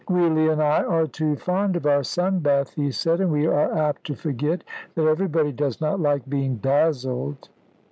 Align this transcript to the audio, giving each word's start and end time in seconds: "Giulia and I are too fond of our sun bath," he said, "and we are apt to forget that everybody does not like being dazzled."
"Giulia 0.07 0.53
and 0.53 0.63
I 0.63 0.81
are 0.83 1.05
too 1.05 1.35
fond 1.35 1.75
of 1.75 1.85
our 1.85 2.01
sun 2.01 2.39
bath," 2.39 2.73
he 2.73 2.89
said, 2.89 3.21
"and 3.21 3.31
we 3.31 3.45
are 3.45 3.71
apt 3.77 4.03
to 4.05 4.15
forget 4.15 4.63
that 4.95 5.05
everybody 5.05 5.51
does 5.51 5.79
not 5.79 5.99
like 5.99 6.27
being 6.27 6.55
dazzled." 6.55 7.49